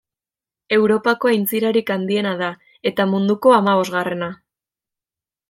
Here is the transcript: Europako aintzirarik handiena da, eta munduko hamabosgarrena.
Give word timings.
Europako 0.77 1.29
aintzirarik 1.31 1.91
handiena 1.97 2.31
da, 2.39 2.49
eta 2.93 3.07
munduko 3.13 3.55
hamabosgarrena. 3.59 4.33